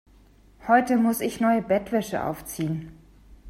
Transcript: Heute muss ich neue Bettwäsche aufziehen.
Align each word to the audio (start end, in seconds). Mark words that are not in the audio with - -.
Heute 0.67 0.97
muss 0.97 1.21
ich 1.21 1.41
neue 1.41 1.61
Bettwäsche 1.61 2.23
aufziehen. 2.23 2.91